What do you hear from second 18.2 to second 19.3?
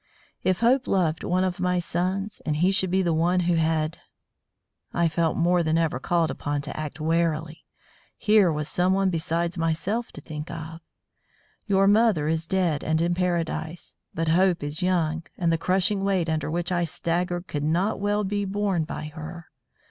be borne by